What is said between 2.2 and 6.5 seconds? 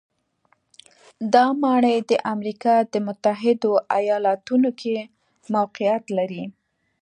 امریکا د متحدو ایالتونو کې موقعیت لري.